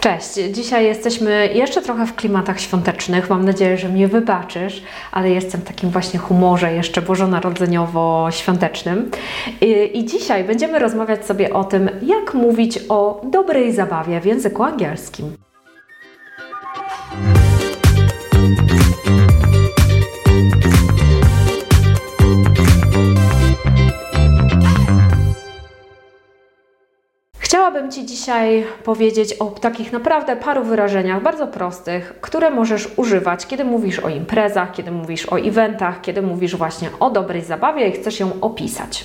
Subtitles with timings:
[0.00, 3.30] Cześć, dzisiaj jesteśmy jeszcze trochę w klimatach świątecznych.
[3.30, 4.82] Mam nadzieję, że mnie wybaczysz,
[5.12, 9.10] ale jestem w takim właśnie humorze jeszcze bożonarodzeniowo-świątecznym.
[9.60, 14.62] I, I dzisiaj będziemy rozmawiać sobie o tym, jak mówić o dobrej zabawie w języku
[14.62, 15.36] angielskim.
[27.90, 33.98] Ci dzisiaj powiedzieć o takich naprawdę paru wyrażeniach bardzo prostych, które możesz używać, kiedy mówisz
[33.98, 38.30] o imprezach, kiedy mówisz o eventach, kiedy mówisz właśnie o dobrej zabawie i chcesz ją
[38.40, 39.04] opisać.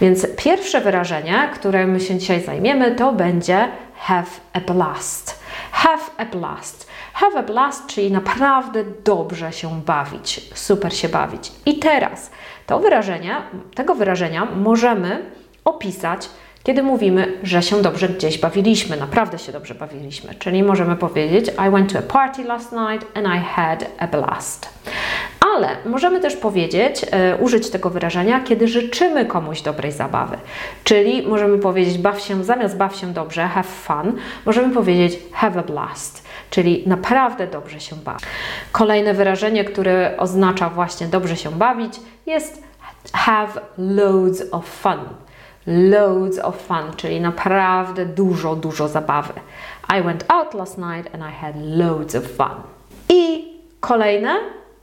[0.00, 5.40] Więc pierwsze wyrażenie, którym się dzisiaj zajmiemy, to będzie have a blast.
[5.72, 6.90] Have a blast.
[7.12, 11.52] Have a blast, czyli naprawdę dobrze się bawić, super się bawić.
[11.66, 12.30] I teraz
[12.66, 13.36] to wyrażenie,
[13.74, 15.22] tego wyrażenia możemy
[15.64, 16.28] opisać
[16.62, 20.34] kiedy mówimy, że się dobrze gdzieś bawiliśmy, naprawdę się dobrze bawiliśmy.
[20.34, 24.68] Czyli możemy powiedzieć I went to a party last night and I had a blast.
[25.56, 30.36] Ale możemy też powiedzieć, e, użyć tego wyrażenia, kiedy życzymy komuś dobrej zabawy.
[30.84, 34.12] Czyli możemy powiedzieć baw się, zamiast baw się dobrze, have fun,
[34.46, 38.20] możemy powiedzieć have a blast, czyli naprawdę dobrze się baw.
[38.72, 41.92] Kolejne wyrażenie, które oznacza właśnie dobrze się bawić,
[42.26, 42.62] jest
[43.12, 44.98] have loads of fun
[45.66, 49.32] loads of fun, czyli naprawdę dużo, dużo zabawy.
[49.98, 52.62] I went out last night and I had loads of fun.
[53.08, 54.36] I kolejne,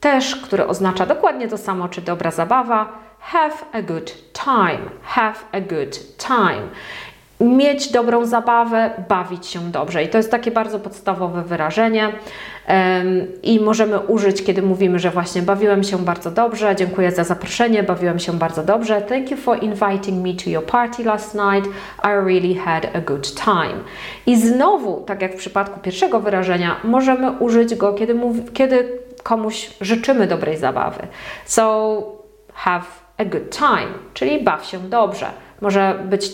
[0.00, 5.60] też, które oznacza dokładnie to samo, czy dobra zabawa, have a good time, have a
[5.60, 6.68] good time
[7.40, 10.04] mieć dobrą zabawę, bawić się dobrze.
[10.04, 12.12] I to jest takie bardzo podstawowe wyrażenie
[13.42, 18.18] i możemy użyć, kiedy mówimy, że właśnie bawiłem się bardzo dobrze, dziękuję za zaproszenie, bawiłem
[18.18, 19.02] się bardzo dobrze.
[19.02, 21.70] Thank you for inviting me to your party last night.
[22.04, 23.78] I really had a good time.
[24.26, 28.20] I znowu, tak jak w przypadku pierwszego wyrażenia, możemy użyć go, kiedy,
[28.52, 31.06] kiedy komuś życzymy dobrej zabawy.
[31.46, 32.02] So,
[32.54, 32.84] have
[33.18, 35.26] a good time, czyli baw się dobrze.
[35.60, 36.32] Może być,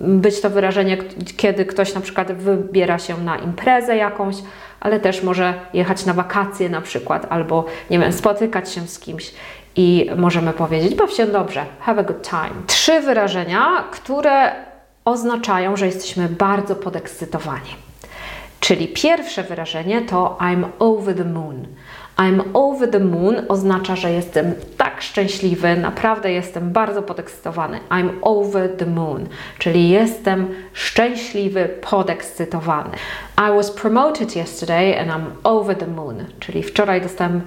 [0.00, 0.96] być to wyrażenie,
[1.36, 4.36] kiedy ktoś na przykład wybiera się na imprezę jakąś,
[4.80, 9.32] ale też może jechać na wakacje na przykład, albo nie wiem, spotykać się z kimś
[9.76, 12.62] i możemy powiedzieć, baw się dobrze, have a good time.
[12.66, 14.52] Trzy wyrażenia, które
[15.04, 17.76] oznaczają, że jesteśmy bardzo podekscytowani.
[18.60, 21.66] Czyli pierwsze wyrażenie to I'm over the moon.
[22.16, 27.80] I'm over the moon oznacza, że jestem tak szczęśliwy, naprawdę jestem bardzo podekscytowany.
[27.90, 29.26] I'm over the moon,
[29.58, 32.90] czyli jestem szczęśliwy, podekscytowany.
[33.38, 37.40] I was promoted yesterday and I'm over the moon, czyli wczoraj dostałem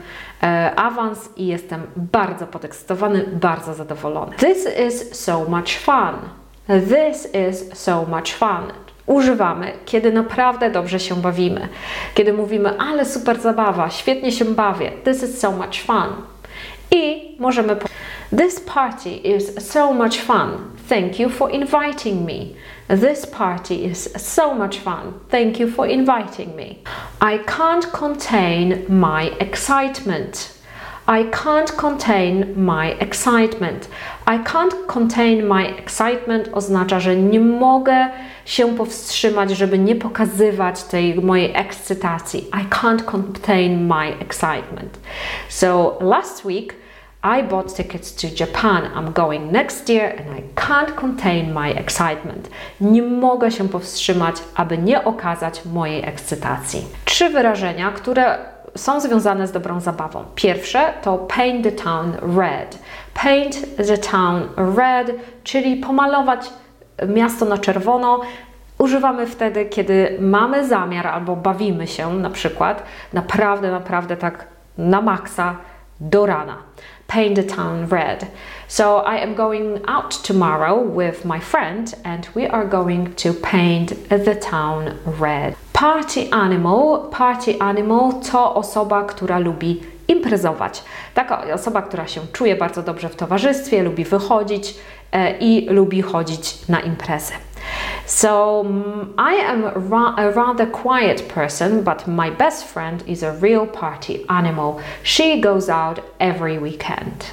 [0.43, 4.35] e, awans i jestem bardzo podekscytowany, bardzo zadowolony.
[4.35, 6.15] This is so much fun.
[6.67, 11.67] This is so much fun używamy, kiedy naprawdę dobrze się bawimy.
[12.13, 16.09] Kiedy mówimy, ale super zabawa, świetnie się bawię, this is so much fun.
[16.91, 17.75] I możemy
[18.31, 20.73] This party is so much fun.
[20.89, 22.55] Thank you for inviting me.
[22.88, 25.19] This party is so much fun.
[25.29, 26.79] Thank you for inviting me.
[27.22, 30.54] I can't contain my excitement.
[31.07, 33.89] I can't contain my excitement.
[34.25, 38.07] I can't contain my excitement oznacza, że nie mogę
[38.45, 42.47] się powstrzymać, żeby nie pokazywać tej mojej ekscytacji.
[42.47, 44.99] I can't contain my excitement.
[45.49, 46.75] So last week
[47.23, 48.83] I bought tickets to Japan.
[48.95, 52.49] I'm going next year and I can't contain my excitement.
[52.81, 56.85] Nie mogę się powstrzymać, aby nie okazać mojej ekscytacji.
[57.05, 60.23] Trzy wyrażenia, które są związane z dobrą zabawą.
[60.35, 62.79] Pierwsze to paint the town red.
[63.13, 64.41] Paint the town
[64.77, 65.11] red,
[65.43, 66.49] czyli pomalować
[67.07, 68.21] miasto na czerwono.
[68.77, 74.47] Używamy wtedy, kiedy mamy zamiar albo bawimy się na przykład naprawdę, naprawdę tak
[74.77, 75.55] na maksa
[75.99, 76.57] do rana.
[77.07, 78.25] Paint the town red.
[78.67, 84.09] So I am going out tomorrow with my friend and we are going to paint
[84.09, 85.55] the town red.
[85.75, 90.83] Party animal, party animal to osoba, która lubi imprezować.
[91.13, 94.75] Taka osoba, która się czuje bardzo dobrze w towarzystwie, lubi wychodzić
[95.11, 97.33] e, i lubi chodzić na imprezy.
[98.05, 99.66] So mm, I am
[100.17, 104.75] a rather quiet person, but my best friend is a real party animal.
[105.03, 107.25] She goes out every weekend.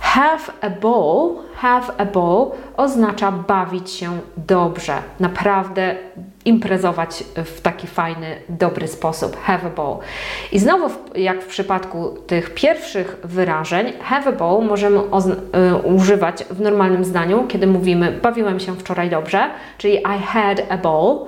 [0.00, 5.96] Have a ball, have a ball oznacza bawić się dobrze, naprawdę
[6.44, 9.36] imprezować w taki fajny, dobry sposób.
[9.36, 9.96] Have a ball.
[10.52, 15.02] I znowu, jak w przypadku tych pierwszych wyrażeń, have a ball możemy y,
[15.84, 21.18] używać w normalnym zdaniu, kiedy mówimy bawiłem się wczoraj dobrze, czyli I had a ball,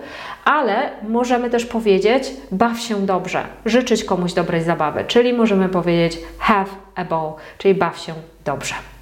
[0.44, 6.70] ale możemy też powiedzieć baw się dobrze, życzyć komuś dobrej zabawy, czyli możemy powiedzieć have
[6.94, 8.14] a ball, czyli baw się
[8.44, 8.93] dobrze.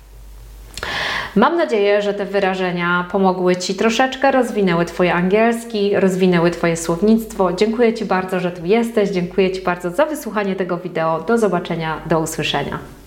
[1.37, 7.52] Mam nadzieję, że te wyrażenia pomogły Ci troszeczkę, rozwinęły Twoje angielski, rozwinęły Twoje słownictwo.
[7.52, 9.11] Dziękuję Ci bardzo, że tu jesteś.
[9.11, 11.20] Dziękuję Ci bardzo za wysłuchanie tego wideo.
[11.20, 13.01] Do zobaczenia, do usłyszenia.